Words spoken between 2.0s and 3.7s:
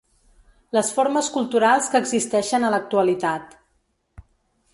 existeixen a l'actualitat